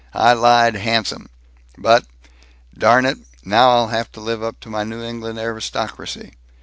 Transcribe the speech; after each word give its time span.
I 0.15 0.33
lied 0.33 0.73
handsome. 0.77 1.29
But 1.77 2.07
Darn 2.75 3.05
it, 3.05 3.19
now 3.45 3.69
I'll 3.69 3.89
have 3.89 4.11
to 4.13 4.19
live 4.19 4.41
up 4.41 4.59
to 4.61 4.67
my 4.71 4.83
New 4.83 5.03
England 5.03 5.37
aristocracy.... 5.37 6.33